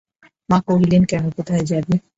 মা 0.49 0.57
কহিলেন, 0.67 1.03
কেন, 1.05 1.23
কোথায় 1.37 1.63
যাবি। 1.65 1.95